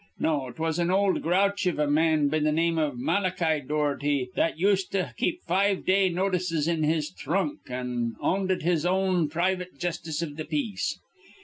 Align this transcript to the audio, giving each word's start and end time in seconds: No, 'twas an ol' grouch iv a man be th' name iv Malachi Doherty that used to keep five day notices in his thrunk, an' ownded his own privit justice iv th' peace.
No, 0.17 0.49
'twas 0.51 0.79
an 0.79 0.89
ol' 0.89 1.19
grouch 1.19 1.67
iv 1.67 1.77
a 1.77 1.85
man 1.85 2.27
be 2.27 2.39
th' 2.39 2.45
name 2.51 2.79
iv 2.79 2.97
Malachi 2.97 3.59
Doherty 3.61 4.31
that 4.35 4.57
used 4.57 4.91
to 4.93 5.13
keep 5.15 5.43
five 5.43 5.85
day 5.85 6.09
notices 6.09 6.67
in 6.67 6.81
his 6.81 7.11
thrunk, 7.11 7.59
an' 7.69 8.15
ownded 8.19 8.63
his 8.63 8.83
own 8.83 9.29
privit 9.29 9.77
justice 9.79 10.23
iv 10.23 10.37
th' 10.37 10.49
peace. 10.49 10.97